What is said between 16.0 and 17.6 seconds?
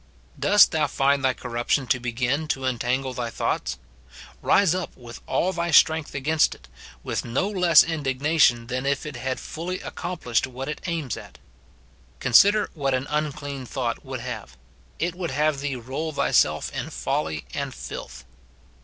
thyself in folly